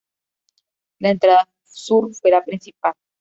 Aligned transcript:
La 0.97 1.11
entrada 1.11 1.47
sur 1.63 2.09
fue 2.19 2.31
la 2.31 2.43
principal. 2.43 2.93